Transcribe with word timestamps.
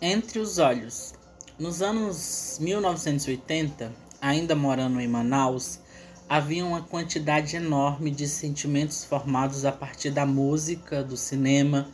Entre 0.00 0.38
os 0.38 0.58
olhos. 0.58 1.14
Nos 1.58 1.80
anos 1.80 2.58
1980, 2.60 3.90
ainda 4.20 4.54
morando 4.54 5.00
em 5.00 5.08
Manaus, 5.08 5.80
havia 6.28 6.66
uma 6.66 6.82
quantidade 6.82 7.56
enorme 7.56 8.10
de 8.10 8.28
sentimentos 8.28 9.06
formados 9.06 9.64
a 9.64 9.72
partir 9.72 10.10
da 10.10 10.26
música, 10.26 11.02
do 11.02 11.16
cinema, 11.16 11.88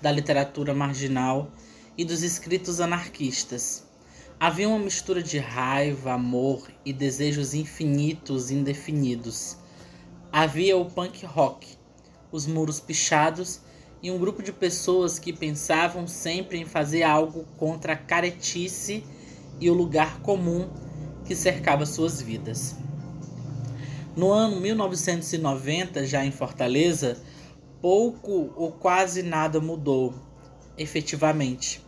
da 0.00 0.12
literatura 0.12 0.72
marginal 0.72 1.50
e 1.98 2.04
dos 2.04 2.22
escritos 2.22 2.80
anarquistas. 2.80 3.82
Havia 4.38 4.68
uma 4.68 4.78
mistura 4.78 5.20
de 5.20 5.40
raiva, 5.40 6.12
amor 6.12 6.70
e 6.84 6.92
desejos 6.92 7.52
infinitos 7.52 8.52
indefinidos. 8.52 9.56
Havia 10.30 10.76
o 10.76 10.84
punk 10.84 11.26
rock, 11.26 11.66
os 12.30 12.46
muros 12.46 12.78
pichados 12.78 13.60
e 14.02 14.10
um 14.10 14.18
grupo 14.18 14.42
de 14.42 14.52
pessoas 14.52 15.18
que 15.18 15.32
pensavam 15.32 16.06
sempre 16.06 16.58
em 16.58 16.64
fazer 16.64 17.02
algo 17.02 17.44
contra 17.58 17.92
a 17.92 17.96
caretice 17.96 19.04
e 19.60 19.68
o 19.68 19.74
lugar 19.74 20.20
comum 20.20 20.68
que 21.24 21.36
cercava 21.36 21.84
suas 21.84 22.20
vidas. 22.20 22.76
No 24.16 24.32
ano 24.32 24.60
1990, 24.60 26.06
já 26.06 26.24
em 26.24 26.32
Fortaleza, 26.32 27.18
pouco 27.80 28.52
ou 28.56 28.72
quase 28.72 29.22
nada 29.22 29.60
mudou, 29.60 30.14
efetivamente. 30.76 31.84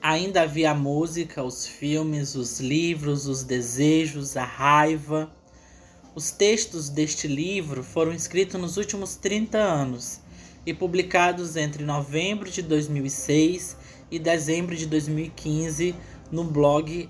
Ainda 0.00 0.42
havia 0.42 0.70
a 0.70 0.74
música, 0.74 1.42
os 1.42 1.66
filmes, 1.66 2.34
os 2.34 2.60
livros, 2.60 3.26
os 3.26 3.42
desejos, 3.42 4.36
a 4.36 4.44
raiva. 4.44 5.32
Os 6.14 6.30
textos 6.30 6.88
deste 6.88 7.26
livro 7.26 7.82
foram 7.82 8.12
escritos 8.12 8.60
nos 8.60 8.76
últimos 8.76 9.16
30 9.16 9.58
anos 9.58 10.20
e 10.66 10.74
publicados 10.74 11.56
entre 11.56 11.82
novembro 11.84 12.50
de 12.50 12.60
2006 12.60 13.76
e 14.10 14.18
dezembro 14.18 14.74
de 14.74 14.86
2015 14.86 15.94
no 16.30 16.44
blog 16.44 17.08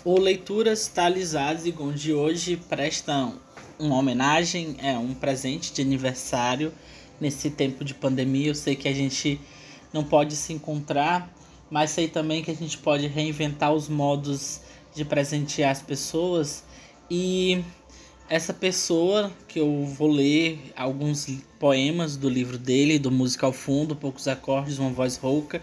O 0.05 0.17
Leituras 0.17 0.87
Thales 0.87 1.35
Azigon 1.35 1.91
de 1.91 2.13
hoje 2.13 2.55
prestam 2.55 3.37
uma 3.79 3.97
homenagem, 3.97 4.75
é 4.79 4.97
um 4.97 5.13
presente 5.13 5.73
de 5.73 5.81
aniversário 5.81 6.73
nesse 7.19 7.49
tempo 7.49 7.83
de 7.83 7.93
pandemia. 7.93 8.47
Eu 8.47 8.55
sei 8.55 8.75
que 8.75 8.87
a 8.87 8.93
gente 8.93 9.39
não 9.91 10.03
pode 10.03 10.35
se 10.35 10.53
encontrar, 10.53 11.31
mas 11.69 11.91
sei 11.91 12.07
também 12.07 12.43
que 12.43 12.51
a 12.51 12.55
gente 12.55 12.77
pode 12.77 13.07
reinventar 13.07 13.73
os 13.73 13.87
modos 13.87 14.61
de 14.95 15.03
presentear 15.03 15.71
as 15.71 15.81
pessoas 15.81 16.63
e 17.09 17.63
essa 18.29 18.53
pessoa 18.53 19.31
que 19.47 19.59
eu 19.59 19.85
vou 19.85 20.09
ler 20.09 20.71
alguns 20.75 21.27
poemas 21.59 22.15
do 22.15 22.29
livro 22.29 22.57
dele, 22.57 22.97
do 22.97 23.11
Música 23.11 23.45
ao 23.45 23.53
Fundo, 23.53 23.95
Poucos 23.95 24.27
Acordes, 24.27 24.79
Uma 24.79 24.89
Voz 24.89 25.17
Rouca, 25.17 25.61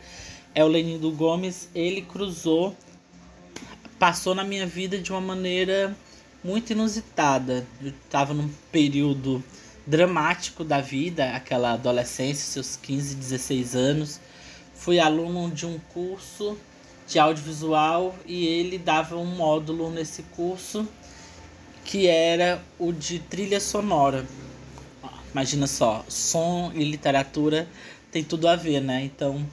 é 0.55 0.65
o 0.65 0.69
Lenido 0.69 1.11
Gomes. 1.11 1.69
Ele 1.75 2.03
cruzou, 2.03 2.77
passou 3.99 4.35
na 4.35 4.45
minha 4.45 4.67
vida 4.67 4.99
de 4.99 5.11
uma 5.11 5.21
maneira 5.21 5.97
muito 6.43 6.73
inusitada. 6.73 7.67
Eu 7.83 7.89
estava 7.89 8.35
num 8.35 8.51
período 8.73 9.43
dramático 9.87 10.65
da 10.65 10.81
vida, 10.81 11.35
aquela 11.35 11.73
adolescência, 11.73 12.45
seus 12.45 12.77
15, 12.77 13.15
16 13.17 13.75
anos. 13.75 14.21
Fui 14.75 14.99
aluno 14.99 15.51
de 15.51 15.67
um 15.67 15.79
curso 15.93 16.57
de 17.07 17.19
audiovisual 17.19 18.15
e 18.25 18.47
ele 18.47 18.79
dava 18.79 19.17
um 19.17 19.27
módulo 19.27 19.91
nesse 19.91 20.23
curso 20.35 20.89
que 21.85 22.07
era 22.07 22.63
o 22.79 22.93
de 22.93 23.19
trilha 23.19 23.59
sonora. 23.59 24.25
Imagina 25.33 25.67
só, 25.67 26.05
som 26.09 26.71
e 26.75 26.85
literatura 26.85 27.69
tem 28.13 28.23
tudo 28.23 28.49
a 28.49 28.57
ver, 28.57 28.81
né? 28.81 29.03
Então, 29.05 29.45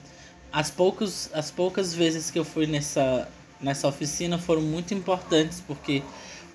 as, 0.52 0.70
poucos, 0.70 1.30
as 1.32 1.50
poucas 1.50 1.94
vezes 1.94 2.30
que 2.30 2.38
eu 2.38 2.44
fui 2.44 2.66
nessa, 2.66 3.28
nessa 3.60 3.88
oficina 3.88 4.38
foram 4.38 4.62
muito 4.62 4.94
importantes 4.94 5.62
porque 5.66 6.02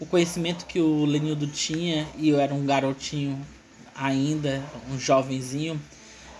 o 0.04 0.06
conhecimento 0.06 0.66
que 0.66 0.82
o 0.82 1.06
Lenildo 1.06 1.48
tinha, 1.48 2.06
e 2.18 2.28
eu 2.28 2.40
era 2.40 2.54
um 2.54 2.66
garotinho 2.66 3.40
ainda, 3.96 4.62
um 4.92 5.00
jovenzinho, 5.00 5.80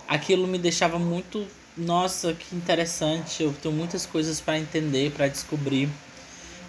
aquilo 0.06 0.46
me 0.46 0.58
deixava 0.58 1.00
muito, 1.00 1.48
nossa, 1.78 2.34
que 2.34 2.54
interessante, 2.54 3.42
eu 3.42 3.54
tenho 3.54 3.74
muitas 3.74 4.06
coisas 4.06 4.42
para 4.42 4.60
entender, 4.60 5.12
para 5.12 5.30
descobrir. 5.30 5.88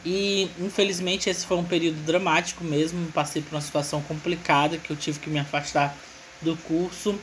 E 0.06 0.48
infelizmente 0.60 1.28
esse 1.28 1.44
foi 1.44 1.56
um 1.56 1.64
período 1.64 1.96
dramático 2.04 2.62
mesmo, 2.62 3.10
passei 3.10 3.42
por 3.42 3.56
uma 3.56 3.60
situação 3.60 4.00
complicada 4.02 4.78
que 4.78 4.90
eu 4.92 4.96
tive 4.96 5.18
que 5.18 5.28
me 5.28 5.40
afastar 5.40 5.96
do 6.42 6.56
curso. 6.58 7.18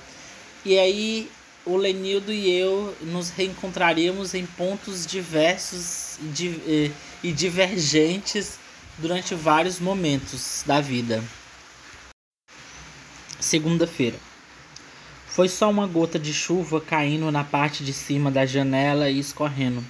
E 0.66 0.78
aí 0.78 1.30
o 1.66 1.78
Lenildo 1.78 2.34
e 2.34 2.52
eu 2.52 2.94
nos 3.04 3.30
reencontraríamos 3.30 4.34
em 4.34 4.46
pontos 4.46 5.06
diversos 5.06 6.18
e 6.38 6.92
eh, 7.24 7.32
divergentes 7.32 8.60
durante 8.98 9.36
vários 9.36 9.80
momentos 9.80 10.64
da 10.66 10.82
vida. 10.82 11.24
Segunda-feira. 13.40 14.18
Foi 15.28 15.48
só 15.48 15.70
uma 15.70 15.88
gota 15.88 16.20
de 16.20 16.34
chuva 16.34 16.82
caindo 16.82 17.32
na 17.32 17.44
parte 17.44 17.84
de 17.84 17.94
cima 17.94 18.30
da 18.30 18.46
janela 18.46 19.10
e 19.10 19.20
escorrendo 19.20 19.84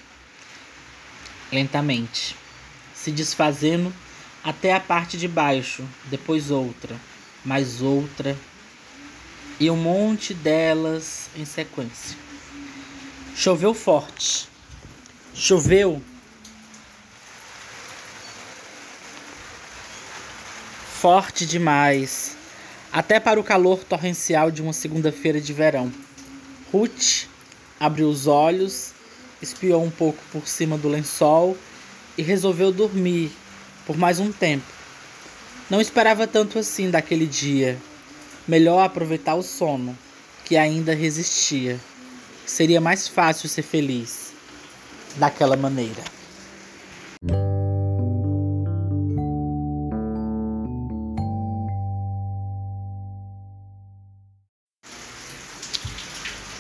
lentamente, 1.52 2.36
se 2.94 3.12
desfazendo 3.12 3.94
até 4.44 4.74
a 4.74 4.80
parte 4.80 5.18
de 5.18 5.28
baixo, 5.28 5.84
depois 6.10 6.52
outra, 6.52 6.96
mais 7.44 7.82
outra 7.82 8.38
e 9.60 9.70
um 9.70 9.76
monte 9.76 10.34
delas 10.34 11.30
em 11.36 11.46
sequência. 11.46 12.18
Choveu 13.36 13.74
forte. 13.74 14.48
Choveu 15.34 16.02
forte 21.02 21.48
demais, 21.48 22.38
até 22.94 23.20
para 23.20 23.40
o 23.40 23.44
calor 23.44 23.84
torrencial 23.84 24.52
de 24.52 24.62
uma 24.62 24.72
segunda-feira 24.72 25.42
de 25.42 25.52
verão. 25.52 25.92
Ruth 26.72 27.26
abriu 27.80 28.08
os 28.08 28.28
olhos, 28.28 28.92
espiou 29.42 29.84
um 29.84 29.90
pouco 29.90 30.20
por 30.32 30.48
cima 30.48 30.78
do 30.78 30.88
lençol 30.88 31.58
e 32.16 32.22
resolveu 32.22 32.72
dormir 32.72 33.32
por 33.84 33.98
mais 33.98 34.20
um 34.20 34.32
tempo. 34.32 34.72
Não 35.72 35.82
esperava 35.82 36.28
tanto 36.28 36.60
assim 36.60 36.92
daquele 36.92 37.26
dia. 37.26 37.80
Melhor 38.48 38.84
aproveitar 38.84 39.34
o 39.34 39.42
sono, 39.42 39.98
que 40.46 40.56
ainda 40.56 40.94
resistia. 40.94 41.80
Seria 42.46 42.80
mais 42.80 43.08
fácil 43.08 43.50
ser 43.50 43.64
feliz 43.64 44.34
daquela 45.16 45.58
maneira. 45.58 46.21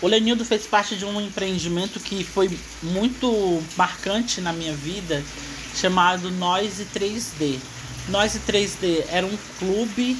O 0.01 0.07
Lenildo 0.07 0.43
fez 0.43 0.65
parte 0.65 0.95
de 0.95 1.05
um 1.05 1.21
empreendimento 1.21 1.99
que 1.99 2.23
foi 2.23 2.49
muito 2.81 3.63
marcante 3.77 4.41
na 4.41 4.51
minha 4.51 4.73
vida, 4.73 5.23
chamado 5.75 6.31
Noise 6.31 6.87
3D. 6.91 7.59
Noise 8.09 8.39
3D 8.39 9.05
era 9.09 9.27
um 9.27 9.37
clube, 9.59 10.17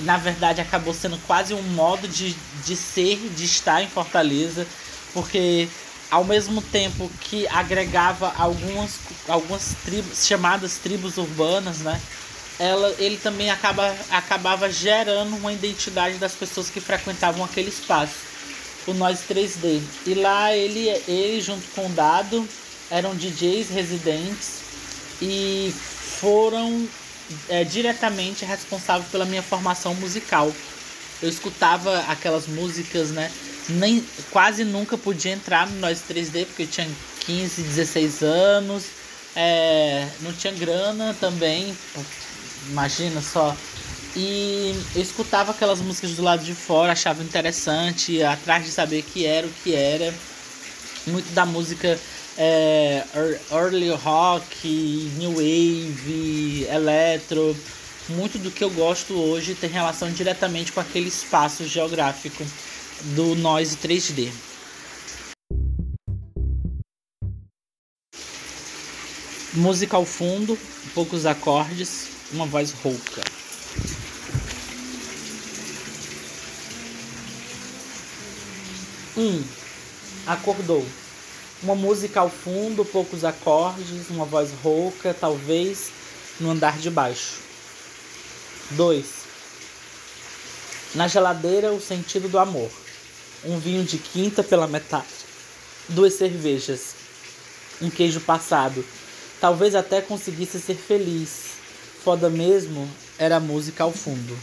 na 0.00 0.16
verdade 0.16 0.60
acabou 0.60 0.92
sendo 0.92 1.16
quase 1.28 1.54
um 1.54 1.62
modo 1.62 2.08
de, 2.08 2.34
de 2.66 2.74
ser, 2.74 3.18
de 3.36 3.44
estar 3.44 3.84
em 3.84 3.88
Fortaleza, 3.88 4.66
porque 5.14 5.68
ao 6.10 6.24
mesmo 6.24 6.60
tempo 6.60 7.08
que 7.20 7.46
agregava 7.46 8.34
algumas, 8.36 8.98
algumas 9.28 9.76
tribos, 9.84 10.26
chamadas 10.26 10.78
tribos 10.78 11.18
urbanas, 11.18 11.78
né? 11.78 12.00
Ela, 12.58 12.92
ele 12.98 13.16
também 13.16 13.48
acaba, 13.48 13.94
acabava 14.10 14.68
gerando 14.70 15.36
uma 15.36 15.52
identidade 15.52 16.18
das 16.18 16.32
pessoas 16.32 16.68
que 16.68 16.80
frequentavam 16.80 17.44
aquele 17.44 17.68
espaço 17.68 18.31
o 18.86 18.94
Noise 18.94 19.22
3D. 19.28 19.80
E 20.06 20.14
lá 20.14 20.54
ele, 20.54 20.88
ele 21.08 21.40
junto 21.40 21.66
com 21.74 21.86
o 21.86 21.90
Dado 21.90 22.46
eram 22.90 23.14
DJs 23.14 23.70
residentes 23.70 24.60
e 25.20 25.72
foram 26.20 26.86
é, 27.48 27.64
diretamente 27.64 28.44
responsáveis 28.44 29.10
pela 29.10 29.24
minha 29.24 29.42
formação 29.42 29.94
musical. 29.94 30.52
Eu 31.22 31.28
escutava 31.28 32.00
aquelas 32.08 32.46
músicas, 32.46 33.10
né? 33.10 33.30
Nem, 33.68 34.04
quase 34.30 34.64
nunca 34.64 34.98
podia 34.98 35.32
entrar 35.32 35.68
no 35.68 35.78
Noise 35.78 36.02
3D 36.08 36.46
porque 36.46 36.64
eu 36.64 36.66
tinha 36.66 36.88
15, 37.20 37.62
16 37.62 38.22
anos. 38.22 38.84
É, 39.34 40.08
não 40.20 40.32
tinha 40.32 40.52
grana 40.52 41.16
também. 41.18 41.76
Imagina 42.68 43.22
só 43.22 43.56
e 44.14 44.74
escutava 44.94 45.52
aquelas 45.52 45.80
músicas 45.80 46.12
do 46.12 46.22
lado 46.22 46.44
de 46.44 46.54
fora, 46.54 46.92
achava 46.92 47.22
interessante, 47.22 48.22
atrás 48.22 48.64
de 48.64 48.70
saber 48.70 49.02
que 49.02 49.24
era 49.24 49.46
o 49.46 49.50
que 49.62 49.74
era. 49.74 50.12
Muito 51.06 51.32
da 51.32 51.44
música 51.46 51.98
é, 52.36 53.04
early 53.50 53.90
rock, 53.90 54.68
new 55.18 55.32
wave, 55.32 56.66
electro. 56.70 57.56
Muito 58.08 58.38
do 58.38 58.50
que 58.50 58.62
eu 58.62 58.70
gosto 58.70 59.14
hoje 59.14 59.54
tem 59.54 59.70
relação 59.70 60.10
diretamente 60.10 60.72
com 60.72 60.80
aquele 60.80 61.08
espaço 61.08 61.66
geográfico 61.66 62.44
do 63.14 63.34
noise 63.36 63.76
3D. 63.76 64.30
Música 69.54 69.96
ao 69.96 70.04
fundo, 70.04 70.58
poucos 70.94 71.26
acordes, 71.26 72.08
uma 72.32 72.46
voz 72.46 72.72
rouca. 72.72 73.41
Um, 79.22 79.40
acordou. 80.26 80.84
Uma 81.62 81.76
música 81.76 82.18
ao 82.18 82.28
fundo, 82.28 82.84
poucos 82.84 83.24
acordes, 83.24 84.10
uma 84.10 84.24
voz 84.24 84.50
rouca, 84.64 85.14
talvez 85.14 85.92
no 86.40 86.50
andar 86.50 86.76
de 86.76 86.90
baixo. 86.90 87.38
2. 88.72 89.06
Na 90.96 91.06
geladeira, 91.06 91.70
o 91.72 91.80
sentido 91.80 92.28
do 92.28 92.36
amor. 92.36 92.68
Um 93.44 93.60
vinho 93.60 93.84
de 93.84 93.96
quinta 93.96 94.42
pela 94.42 94.66
metade. 94.66 95.06
Duas 95.88 96.14
cervejas. 96.14 96.96
Um 97.80 97.88
queijo 97.88 98.20
passado. 98.22 98.84
Talvez 99.40 99.76
até 99.76 100.00
conseguisse 100.00 100.60
ser 100.60 100.74
feliz. 100.74 101.52
Foda 102.02 102.28
mesmo 102.28 102.90
era 103.16 103.36
a 103.36 103.40
música 103.40 103.84
ao 103.84 103.92
fundo. 103.92 104.36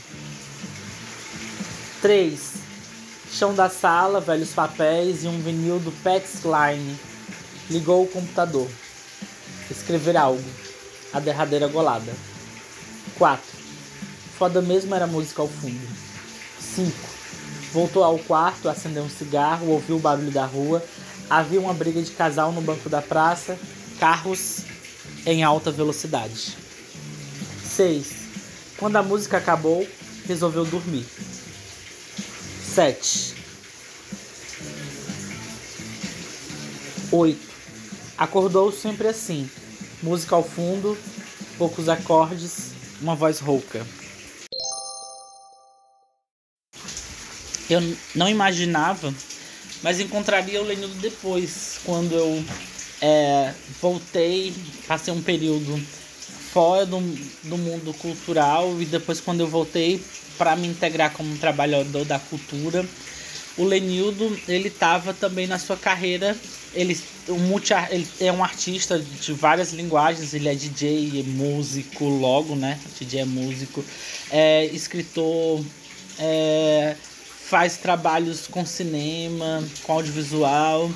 3 2.02 2.59
Chão 3.32 3.54
da 3.54 3.70
sala, 3.70 4.20
velhos 4.20 4.50
papéis 4.50 5.24
e 5.24 5.28
um 5.28 5.40
vinil 5.40 5.80
do 5.80 5.92
Pets 6.04 6.42
Line. 6.44 6.98
Ligou 7.70 8.04
o 8.04 8.08
computador. 8.08 8.68
Escrever 9.70 10.18
algo. 10.18 10.44
A 11.14 11.20
derradeira 11.20 11.68
golada. 11.68 12.12
4. 13.18 13.44
Foda 14.38 14.62
mesmo 14.62 14.96
era 14.96 15.06
música 15.06 15.44
ao 15.44 15.48
fundo. 15.48 15.80
5. 16.60 16.92
Voltou 17.72 18.04
ao 18.04 18.18
quarto, 18.18 18.68
acendeu 18.68 19.04
um 19.04 19.10
cigarro, 19.10 19.68
ouviu 19.68 19.98
o 19.98 20.00
barulho 20.00 20.32
da 20.32 20.46
rua. 20.46 20.84
Havia 21.30 21.62
uma 21.62 21.74
briga 21.74 22.02
de 22.02 22.12
casal 22.12 22.52
no 22.52 22.62
banco 22.62 22.90
da 22.90 23.02
praça. 23.02 23.60
Carros 24.00 24.62
em 25.26 25.44
alta 25.44 25.72
velocidade. 25.72 26.58
6. 27.64 28.08
Quando 28.78 28.96
a 28.96 29.04
música 29.04 29.38
acabou, 29.38 29.88
resolveu 30.26 30.66
dormir. 30.66 31.06
7. 32.70 33.36
8. 37.12 37.40
Acordou 38.18 38.72
sempre 38.72 39.08
assim. 39.08 39.50
Música 40.04 40.36
ao 40.36 40.44
fundo, 40.44 40.98
poucos 41.58 41.90
acordes, 41.90 42.72
uma 43.02 43.16
voz 43.16 43.40
rouca. 43.40 43.86
Eu 47.70 47.82
não 48.16 48.30
imaginava, 48.30 49.14
mas 49.82 50.00
encontraria 50.00 50.62
o 50.62 50.66
Lenildo 50.66 50.96
depois, 50.96 51.80
quando 51.84 52.14
eu 52.14 52.44
é, 53.02 53.54
voltei, 53.82 54.54
passei 54.88 55.14
um 55.14 55.22
período 55.22 55.80
fora 56.52 56.86
do, 56.86 57.00
do 57.44 57.58
mundo 57.58 57.94
cultural 57.94 58.82
e 58.82 58.86
depois 58.86 59.20
quando 59.20 59.42
eu 59.42 59.48
voltei 59.48 60.02
para 60.38 60.56
me 60.56 60.68
integrar 60.68 61.12
como 61.12 61.38
trabalhador 61.38 62.06
da 62.06 62.18
cultura, 62.18 62.86
o 63.58 63.64
Lenildo 63.64 64.40
ele 64.48 64.70
estava 64.70 65.14
também 65.14 65.46
na 65.46 65.60
sua 65.60 65.76
carreira 65.76 66.36
ele, 66.74 66.98
um 67.28 67.40
multi, 67.40 67.74
ele 67.90 68.08
é 68.20 68.32
um 68.32 68.44
artista 68.44 68.98
de 69.00 69.34
várias 69.34 69.74
linguagens 69.74 70.34
ele 70.34 70.48
é 70.48 70.56
DJ 70.56 71.20
é 71.20 71.24
músico 71.24 72.06
logo 72.06 72.56
né 72.56 72.80
DJ 72.98 73.22
é 73.22 73.26
músico 73.26 73.84
é 74.32 74.66
escritor 74.66 75.64
é, 76.20 76.96
faz 77.50 77.78
trabalhos 77.78 78.48
com 78.48 78.66
cinema 78.66 79.64
com 79.84 79.94
audiovisual 79.94 80.92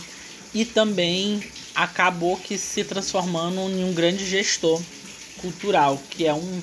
e 0.54 0.64
também 0.64 1.44
acabou 1.76 2.38
que 2.38 2.58
se 2.58 2.84
transformando 2.84 3.60
em 3.62 3.84
um 3.84 3.94
grande 3.94 4.26
gestor 4.26 4.80
cultural 5.44 6.02
que 6.10 6.26
é 6.26 6.34
um 6.34 6.62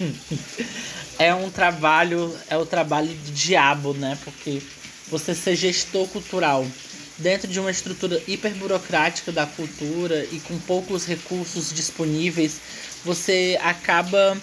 é 1.18 1.34
um 1.34 1.48
trabalho, 1.50 2.36
é 2.48 2.56
o 2.56 2.66
trabalho 2.66 3.08
de 3.08 3.30
diabo, 3.30 3.94
né? 3.94 4.18
Porque 4.24 4.60
você 5.08 5.34
ser 5.34 5.54
gestor 5.54 6.08
cultural 6.08 6.66
dentro 7.18 7.46
de 7.46 7.60
uma 7.60 7.70
estrutura 7.70 8.20
hiper 8.26 8.52
burocrática 8.54 9.30
da 9.30 9.46
cultura 9.46 10.26
e 10.32 10.40
com 10.40 10.58
poucos 10.58 11.06
recursos 11.06 11.72
disponíveis, 11.72 12.60
você 13.04 13.58
acaba 13.62 14.36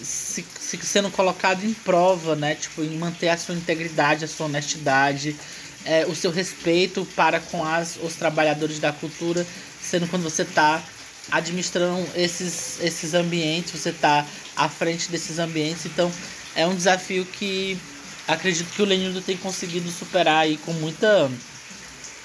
se, 0.00 0.44
se 0.58 0.76
sendo 0.78 1.10
colocado 1.10 1.64
em 1.64 1.74
prova, 1.74 2.36
né? 2.36 2.54
Tipo, 2.54 2.82
em 2.82 2.96
manter 2.96 3.28
a 3.28 3.36
sua 3.36 3.54
integridade, 3.54 4.24
a 4.24 4.28
sua 4.28 4.46
honestidade, 4.46 5.36
é, 5.84 6.06
o 6.06 6.14
seu 6.14 6.30
respeito 6.30 7.04
para 7.16 7.40
com 7.40 7.64
as, 7.64 7.98
os 8.02 8.14
trabalhadores 8.14 8.78
da 8.78 8.92
cultura, 8.92 9.44
sendo 9.82 10.06
quando 10.06 10.22
você 10.22 10.42
está 10.42 10.82
administrando 11.30 12.06
esses, 12.14 12.80
esses 12.80 13.14
ambientes, 13.14 13.72
você 13.72 13.90
está 13.90 14.26
à 14.56 14.68
frente 14.68 15.10
desses 15.10 15.38
ambientes. 15.38 15.86
Então 15.86 16.10
é 16.54 16.66
um 16.66 16.74
desafio 16.74 17.24
que 17.24 17.78
acredito 18.26 18.72
que 18.72 18.82
o 18.82 18.84
Lenildo 18.84 19.20
tem 19.20 19.36
conseguido 19.36 19.90
superar 19.90 20.42
aí 20.42 20.56
com 20.58 20.72
muita, 20.72 21.30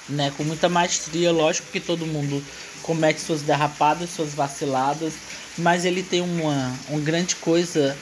né, 0.08 0.32
com 0.36 0.44
muita 0.44 0.68
maestria. 0.68 1.32
Lógico 1.32 1.70
que 1.70 1.80
todo 1.80 2.06
mundo 2.06 2.42
comete 2.82 3.20
suas 3.20 3.42
derrapadas, 3.42 4.10
suas 4.10 4.34
vaciladas, 4.34 5.14
mas 5.56 5.84
ele 5.84 6.02
tem 6.02 6.20
uma, 6.20 6.74
uma 6.88 7.00
grande 7.00 7.36
coisa 7.36 7.96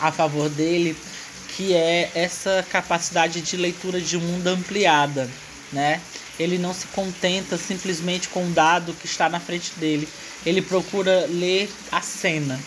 a 0.00 0.12
favor 0.12 0.48
dele, 0.48 0.96
que 1.56 1.74
é 1.74 2.10
essa 2.14 2.64
capacidade 2.70 3.40
de 3.40 3.56
leitura 3.56 4.00
de 4.00 4.16
mundo 4.16 4.46
ampliada, 4.46 5.28
né? 5.72 6.00
Ele 6.38 6.58
não 6.58 6.72
se 6.72 6.86
contenta 6.88 7.58
simplesmente 7.58 8.28
com 8.28 8.46
o 8.46 8.50
dado 8.50 8.94
que 8.94 9.06
está 9.06 9.28
na 9.28 9.38
frente 9.38 9.72
dele. 9.76 10.08
Ele 10.44 10.62
procura 10.62 11.26
ler 11.28 11.70
a 11.90 12.00
cena. 12.00 12.58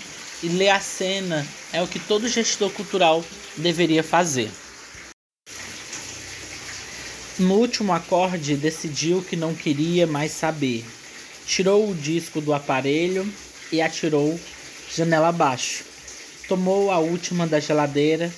E 0.44 0.48
ler 0.48 0.70
a 0.70 0.80
cena 0.80 1.46
é 1.74 1.82
o 1.82 1.88
que 1.88 2.00
todo 2.00 2.28
gestor 2.28 2.70
cultural 2.72 3.24
deveria 3.58 4.04
fazer. 4.04 4.52
No 7.40 7.56
último 7.56 7.92
acorde, 7.92 8.56
decidiu 8.56 9.22
que 9.22 9.36
não 9.36 9.54
queria 9.54 10.06
mais 10.06 10.32
saber. 10.32 10.86
Tirou 11.46 11.90
o 11.90 11.96
disco 11.96 12.40
do 12.40 12.54
aparelho 12.54 13.28
e 13.72 13.82
atirou 13.82 14.40
janela 14.96 15.30
abaixo. 15.30 15.84
Tomou 16.48 16.92
a 16.92 17.00
última 17.00 17.48
da 17.48 17.60
geladeira, 17.60 18.32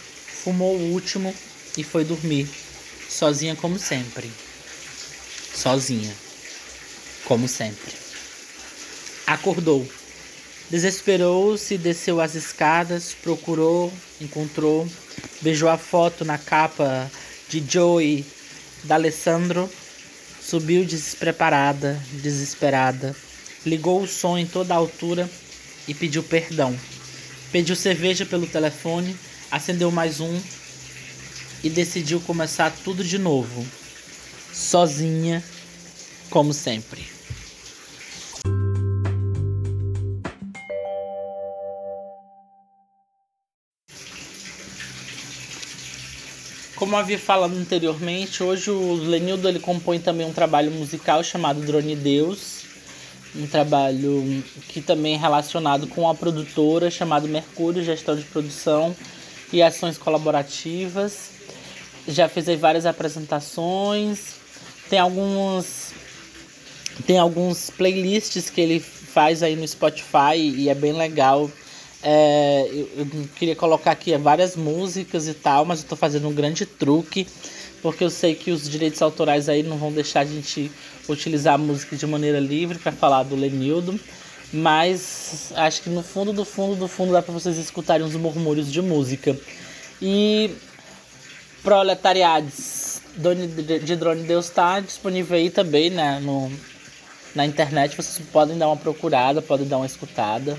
fumou 0.44 0.76
o 0.76 0.94
último 0.94 1.36
e 1.78 1.84
foi 1.84 2.04
dormir, 2.04 2.48
sozinha 3.08 3.56
como 3.56 3.78
sempre 3.78 4.32
sozinha, 5.58 6.14
como 7.26 7.48
sempre. 7.48 7.94
Acordou. 9.26 9.88
Desesperou-se, 10.70 11.78
desceu 11.78 12.22
as 12.22 12.36
escadas, 12.36 13.16
procurou, 13.24 13.92
encontrou, 14.22 14.88
beijou 15.42 15.70
a 15.70 15.78
foto 15.78 16.24
na 16.26 16.38
capa 16.38 17.10
de 17.50 17.64
Joey 17.68 18.26
D'Alessandro 18.84 19.70
subiu 20.48 20.86
despreparada, 20.86 22.02
desesperada, 22.14 23.14
ligou 23.66 24.02
o 24.02 24.08
som 24.08 24.38
em 24.38 24.46
toda 24.46 24.74
a 24.74 24.78
altura 24.78 25.30
e 25.88 25.94
pediu 25.94 26.24
perdão. 26.24 26.74
Pediu 27.52 27.76
cerveja 27.76 28.26
pelo 28.26 28.48
telefone, 28.48 29.14
acendeu 29.52 29.92
mais 29.92 30.22
um 30.22 30.42
e 31.62 31.70
decidiu 31.70 32.22
começar 32.22 32.72
tudo 32.84 33.04
de 33.04 33.18
novo, 33.18 33.66
sozinha, 34.58 35.44
como 36.32 36.52
sempre. 36.52 37.06
Como 46.76 46.96
havia 46.96 47.18
falado 47.20 47.56
anteriormente, 47.56 48.44
hoje 48.44 48.72
o 48.72 48.94
Lenildo 48.96 49.48
ele 49.48 49.60
compõe 49.60 50.00
também 50.00 50.26
um 50.26 50.34
trabalho 50.34 50.72
musical 50.72 51.24
chamado 51.24 51.62
Drone 51.62 51.96
Deus, 51.96 52.64
um 53.36 53.48
trabalho 53.48 54.44
que 54.70 54.82
também 54.82 55.14
é 55.16 55.18
relacionado 55.18 55.88
com 55.88 56.10
a 56.10 56.16
produtora 56.16 56.90
chamada 56.90 57.28
Mercúrio 57.28 57.84
Gestão 57.84 58.16
de 58.16 58.24
Produção 58.24 58.96
e 59.54 59.62
Ações 59.62 59.98
Colaborativas. 59.98 61.30
Já 62.08 62.30
fez 62.30 62.48
várias 62.60 62.86
apresentações, 62.86 64.47
tem 64.90 65.00
alguns 65.00 65.92
tem 67.06 67.20
alguns 67.20 67.70
playlists 67.70 68.50
que 68.50 68.60
ele 68.60 68.80
faz 68.80 69.44
aí 69.44 69.56
no 69.56 69.68
Spotify 69.68 70.36
e 70.38 70.70
é 70.70 70.76
bem 70.76 70.94
legal 70.94 71.50
é, 72.02 72.68
eu, 72.72 72.90
eu, 72.98 73.30
queria 73.36 73.56
colocar 73.56 73.92
aqui 73.92 74.16
várias 74.18 74.56
músicas 74.56 75.28
e 75.28 75.34
tal, 75.34 75.66
mas 75.66 75.82
eu 75.82 75.90
tô 75.90 75.96
fazendo 75.96 76.28
um 76.28 76.34
grande 76.34 76.66
truque, 76.66 77.28
porque 77.82 78.04
eu 78.04 78.10
sei 78.10 78.36
que 78.36 78.52
os 78.52 78.70
direitos 78.70 79.02
autorais 79.02 79.50
aí 79.50 79.64
não 79.64 79.78
vão 79.78 79.92
deixar 79.92 80.22
a 80.22 80.26
gente 80.26 80.72
utilizar 81.10 81.56
a 81.56 81.58
música 81.58 81.96
de 81.96 82.06
maneira 82.06 82.40
livre 82.40 82.78
para 82.78 82.92
falar 82.92 83.24
do 83.24 83.36
Lenildo. 83.36 84.00
Mas 84.54 85.52
acho 85.56 85.82
que 85.82 85.90
no 85.90 86.02
fundo, 86.02 86.32
do 86.32 86.46
fundo, 86.46 86.76
do 86.76 86.88
fundo 86.88 87.12
dá 87.12 87.22
para 87.22 87.34
vocês 87.34 87.58
escutarem 87.58 88.06
uns 88.06 88.16
murmúrios 88.16 88.72
de 88.72 88.82
música. 88.82 89.38
E 90.02 90.52
Proletariades 93.22 93.86
de 93.86 93.96
Drone 93.96 94.24
Deus 94.24 94.46
está 94.46 94.80
disponível 94.80 95.36
aí 95.36 95.50
também 95.50 95.90
né, 95.90 96.20
no, 96.20 96.52
na 97.34 97.46
internet. 97.46 97.96
Vocês 97.96 98.26
podem 98.30 98.58
dar 98.58 98.68
uma 98.68 98.78
procurada, 98.78 99.42
podem 99.42 99.68
dar 99.68 99.78
uma 99.78 99.86
escutada. 99.86 100.58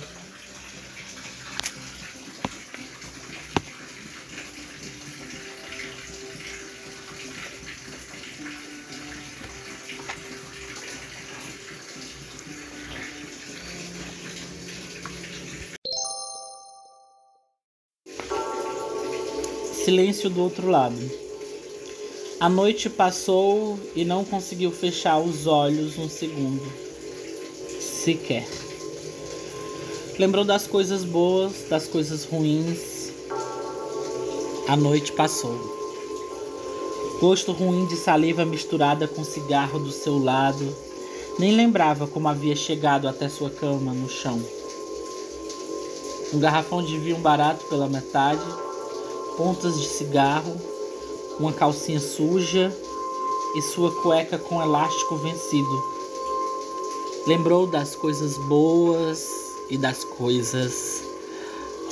silêncio 19.85 20.29
do 20.29 20.43
outro 20.43 20.69
lado. 20.69 21.28
A 22.41 22.49
noite 22.49 22.89
passou 22.89 23.79
e 23.97 24.05
não 24.05 24.25
conseguiu 24.25 24.71
fechar 24.71 25.19
os 25.19 25.47
olhos 25.47 25.99
um 25.99 26.09
segundo. 26.09 26.63
Sequer. 27.81 28.47
Lembrou 30.19 30.45
das 30.45 30.67
coisas 30.67 31.05
boas, 31.05 31.69
das 31.69 31.89
coisas 31.89 32.25
ruins. 32.25 33.13
A 34.69 34.77
noite 34.77 35.11
passou. 35.13 35.59
Gosto 37.21 37.51
ruim 37.51 37.87
de 37.87 37.97
saliva 37.97 38.45
misturada 38.45 39.09
com 39.09 39.25
cigarro 39.25 39.81
do 39.81 39.91
seu 39.91 40.23
lado. 40.23 40.77
Nem 41.41 41.57
lembrava 41.57 42.07
como 42.07 42.29
havia 42.29 42.55
chegado 42.55 43.09
até 43.09 43.29
sua 43.29 43.51
cama 43.51 43.93
no 43.93 44.09
chão. 44.09 44.41
Um 46.33 46.39
garrafão 46.39 46.85
de 46.85 46.99
vinho 46.99 47.19
barato 47.19 47.65
pela 47.67 47.89
metade 47.89 48.43
pontas 49.39 49.81
de 49.81 49.87
cigarro, 49.87 50.61
uma 51.39 51.53
calcinha 51.53 52.01
suja 52.01 52.75
e 53.55 53.63
sua 53.63 53.91
cueca 54.03 54.39
com 54.39 54.63
elástico 54.63 55.17
vencido. 55.17 55.85
Lembrou 57.27 57.67
das 57.67 57.95
coisas 57.95 58.37
boas 58.49 59.29
e 59.71 59.77
das 59.77 60.05
coisas 60.05 61.03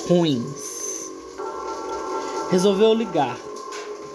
ruins. 0.09 1.11
Resolveu 2.51 2.95
ligar. 2.95 3.39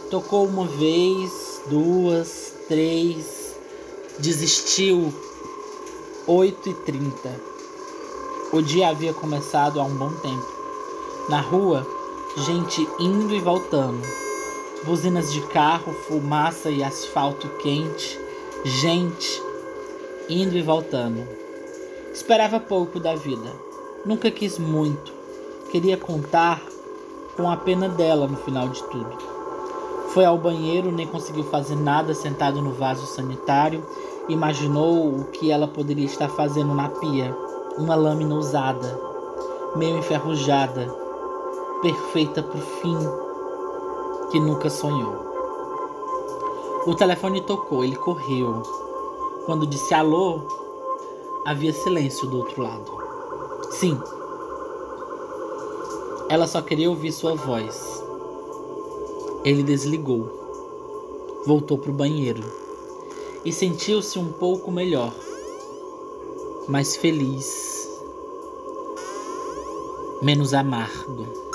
Tocou 0.09 0.45
uma 0.45 0.65
vez, 0.65 1.61
duas, 1.69 2.53
três, 2.67 3.55
desistiu. 4.19 5.13
8 6.27 6.69
e 6.69 6.73
30 6.75 7.41
O 8.53 8.61
dia 8.61 8.89
havia 8.89 9.11
começado 9.11 9.79
há 9.79 9.83
um 9.83 9.95
bom 9.95 10.11
tempo. 10.21 10.45
Na 11.27 11.41
rua, 11.41 11.85
gente 12.37 12.87
indo 12.99 13.33
e 13.33 13.39
voltando, 13.39 14.01
buzinas 14.83 15.31
de 15.31 15.41
carro, 15.41 15.93
fumaça 15.93 16.69
e 16.69 16.83
asfalto 16.83 17.47
quente, 17.59 18.19
gente 18.65 19.41
indo 20.27 20.57
e 20.57 20.61
voltando. 20.61 21.27
Esperava 22.13 22.59
pouco 22.59 22.99
da 22.99 23.15
vida, 23.15 23.51
nunca 24.05 24.31
quis 24.31 24.57
muito, 24.57 25.13
queria 25.71 25.97
contar 25.97 26.61
com 27.37 27.49
a 27.49 27.55
pena 27.55 27.87
dela 27.87 28.27
no 28.27 28.37
final 28.37 28.69
de 28.69 28.83
tudo. 28.83 29.17
Foi 30.13 30.25
ao 30.25 30.37
banheiro, 30.37 30.91
nem 30.91 31.07
conseguiu 31.07 31.43
fazer 31.45 31.75
nada 31.75 32.13
sentado 32.13 32.61
no 32.61 32.71
vaso 32.71 33.05
sanitário. 33.05 33.85
Imaginou 34.27 35.07
o 35.07 35.23
que 35.25 35.49
ela 35.49 35.69
poderia 35.69 36.05
estar 36.05 36.27
fazendo 36.27 36.73
na 36.73 36.89
pia. 36.89 37.33
Uma 37.77 37.95
lâmina 37.95 38.35
usada, 38.35 38.99
meio 39.77 39.97
enferrujada, 39.97 40.93
perfeita 41.81 42.43
para 42.43 42.57
o 42.57 42.61
fim 42.61 43.30
que 44.31 44.39
nunca 44.39 44.69
sonhou. 44.69 45.31
O 46.87 46.95
telefone 46.95 47.41
tocou, 47.41 47.83
ele 47.83 47.95
correu. 47.95 48.63
Quando 49.45 49.67
disse 49.67 49.93
alô, 49.93 50.41
havia 51.45 51.73
silêncio 51.73 52.27
do 52.27 52.37
outro 52.37 52.63
lado. 52.63 52.91
Sim. 53.71 53.99
Ela 56.29 56.47
só 56.47 56.61
queria 56.61 56.89
ouvir 56.89 57.11
sua 57.11 57.35
voz. 57.35 58.03
Ele 59.43 59.61
desligou. 59.63 60.39
Voltou 61.45 61.77
para 61.77 61.91
o 61.91 61.93
banheiro 61.93 62.43
e 63.43 63.51
sentiu-se 63.51 64.19
um 64.19 64.31
pouco 64.31 64.71
melhor, 64.71 65.11
mais 66.67 66.95
feliz, 66.95 67.89
menos 70.21 70.53
amargo. 70.53 71.50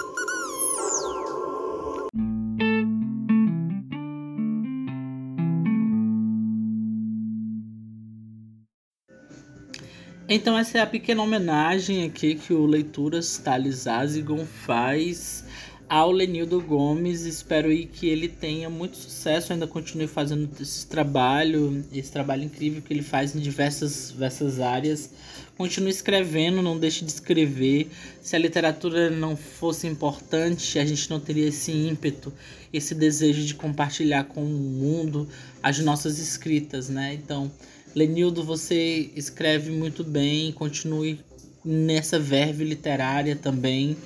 Então 10.36 10.58
essa 10.58 10.76
é 10.76 10.80
a 10.82 10.86
pequena 10.86 11.22
homenagem 11.22 12.04
aqui 12.04 12.34
que 12.34 12.52
o 12.52 12.66
Leituras 12.66 13.38
Thales 13.38 13.86
Azigon 13.86 14.44
faz 14.44 15.44
ao 15.88 16.12
Lenildo 16.12 16.60
Gomes. 16.60 17.22
Espero 17.22 17.68
aí 17.68 17.86
que 17.86 18.06
ele 18.06 18.28
tenha 18.28 18.68
muito 18.68 18.98
sucesso, 18.98 19.54
ainda 19.54 19.66
continue 19.66 20.06
fazendo 20.06 20.46
esse 20.60 20.86
trabalho, 20.86 21.82
esse 21.90 22.12
trabalho 22.12 22.44
incrível 22.44 22.82
que 22.82 22.92
ele 22.92 23.02
faz 23.02 23.34
em 23.34 23.40
diversas, 23.40 24.10
diversas 24.12 24.60
áreas. 24.60 25.10
Continue 25.56 25.88
escrevendo, 25.88 26.60
não 26.60 26.78
deixe 26.78 27.02
de 27.02 27.12
escrever. 27.12 27.88
Se 28.20 28.36
a 28.36 28.38
literatura 28.38 29.08
não 29.08 29.38
fosse 29.38 29.86
importante, 29.86 30.78
a 30.78 30.84
gente 30.84 31.08
não 31.08 31.18
teria 31.18 31.48
esse 31.48 31.72
ímpeto, 31.72 32.30
esse 32.70 32.94
desejo 32.94 33.42
de 33.42 33.54
compartilhar 33.54 34.24
com 34.24 34.44
o 34.44 34.46
mundo 34.46 35.26
as 35.62 35.78
nossas 35.78 36.18
escritas, 36.18 36.90
né? 36.90 37.14
Então, 37.14 37.50
Lenildo, 37.96 38.44
você 38.44 39.10
escreve 39.16 39.70
muito 39.70 40.04
bem, 40.04 40.52
continue 40.52 41.18
nessa 41.64 42.18
verve 42.18 42.62
literária 42.62 43.34
também. 43.34 43.96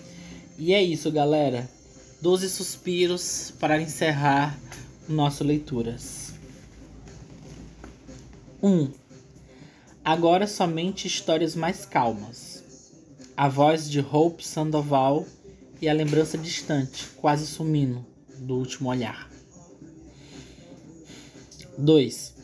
E 0.57 0.73
é 0.73 0.81
isso, 0.81 1.11
galera. 1.11 1.69
Doze 2.23 2.49
suspiros 2.49 3.53
para 3.59 3.83
encerrar 3.83 4.57
nossas 5.09 5.45
leituras. 5.45 6.35
1. 8.63 8.71
Um, 8.71 8.93
agora 10.05 10.47
somente 10.47 11.09
histórias 11.09 11.57
mais 11.57 11.85
calmas. 11.85 12.63
A 13.37 13.49
voz 13.49 13.91
de 13.91 13.99
Hope 13.99 14.47
Sandoval 14.47 15.27
e 15.83 15.89
a 15.89 15.93
lembrança 15.93 16.39
distante, 16.39 17.09
quase 17.17 17.45
sumindo, 17.45 18.07
do 18.39 18.55
último 18.55 18.89
olhar. 18.89 19.29
2. 21.77 22.40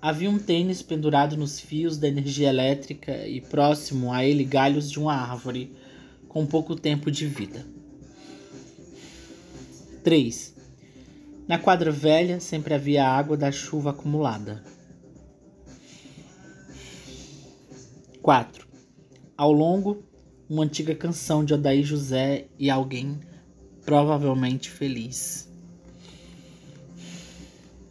Havia 0.00 0.30
um 0.30 0.38
tênis 0.38 0.80
pendurado 0.80 1.36
nos 1.36 1.58
fios 1.58 1.98
da 1.98 2.06
energia 2.06 2.48
elétrica 2.48 3.26
e 3.26 3.40
próximo 3.40 4.12
a 4.12 4.24
ele 4.24 4.44
galhos 4.44 4.88
de 4.88 5.00
uma 5.00 5.12
árvore 5.12 5.74
com 6.28 6.46
pouco 6.46 6.76
tempo 6.76 7.10
de 7.10 7.26
vida. 7.26 7.66
3. 10.04 10.54
Na 11.48 11.58
quadra 11.58 11.90
velha 11.90 12.38
sempre 12.38 12.74
havia 12.74 13.08
água 13.08 13.36
da 13.36 13.50
chuva 13.50 13.90
acumulada. 13.90 14.62
4. 18.22 18.68
Ao 19.36 19.50
longo, 19.50 20.04
uma 20.48 20.62
antiga 20.62 20.94
canção 20.94 21.44
de 21.44 21.54
Odaí 21.54 21.82
José 21.82 22.46
e 22.56 22.70
alguém 22.70 23.18
provavelmente 23.84 24.70
feliz. 24.70 25.50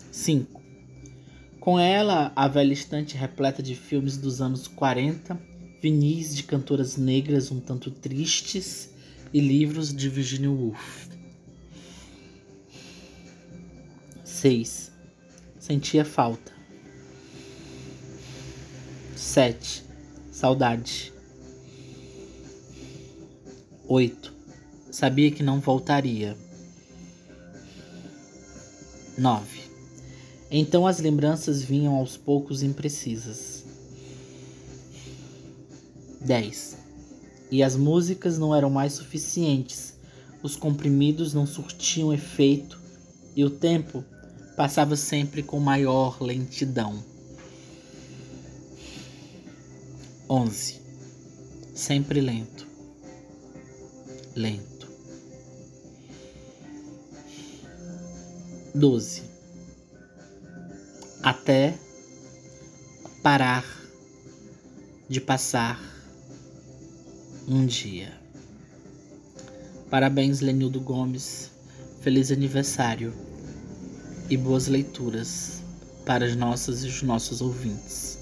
5. 0.09 0.56
Com 1.67 1.77
ela, 1.77 2.31
a 2.33 2.47
velha 2.47 2.71
estante 2.71 3.17
repleta 3.17 3.61
de 3.61 3.75
filmes 3.75 4.15
dos 4.15 4.39
anos 4.39 4.69
40, 4.69 5.37
vinis 5.81 6.33
de 6.33 6.43
cantoras 6.43 6.95
negras 6.95 7.51
um 7.51 7.59
tanto 7.59 7.91
tristes 7.91 8.89
e 9.33 9.41
livros 9.41 9.93
de 9.93 10.07
Virginia 10.07 10.49
Woolf. 10.49 11.09
6. 14.23 14.93
Sentia 15.59 16.05
falta. 16.05 16.53
7. 19.13 19.83
Saudade. 20.31 21.11
8. 23.85 24.33
Sabia 24.89 25.31
que 25.31 25.43
não 25.43 25.59
voltaria. 25.59 26.37
9. 29.17 29.56
Então 30.49 30.87
as 30.87 30.99
lembranças 30.99 31.61
vinham 31.61 31.95
aos 31.95 32.15
poucos 32.15 32.63
imprecisas. 32.63 33.65
10. 36.21 36.77
E 37.51 37.63
as 37.63 37.75
músicas 37.75 38.37
não 38.37 38.55
eram 38.55 38.69
mais 38.69 38.93
suficientes, 38.93 39.93
os 40.41 40.55
comprimidos 40.55 41.33
não 41.33 41.45
surtiam 41.45 42.13
efeito 42.13 42.79
e 43.35 43.43
o 43.43 43.49
tempo 43.49 44.03
passava 44.55 44.95
sempre 44.95 45.43
com 45.43 45.59
maior 45.59 46.21
lentidão. 46.21 47.03
11. 50.29 50.81
Sempre 51.73 52.19
lento. 52.19 52.67
Lento. 54.35 54.87
12. 58.75 59.36
Até 61.29 61.77
parar 63.21 63.65
de 65.09 65.19
passar 65.19 65.77
um 67.45 67.65
dia. 67.65 68.13
Parabéns, 69.89 70.39
Lenildo 70.39 70.79
Gomes. 70.79 71.51
Feliz 71.99 72.31
aniversário 72.31 73.13
e 74.29 74.37
boas 74.37 74.67
leituras 74.67 75.61
para 76.05 76.25
as 76.25 76.33
nossas 76.33 76.85
e 76.85 76.87
os 76.87 77.01
nossos 77.03 77.41
ouvintes. 77.41 78.16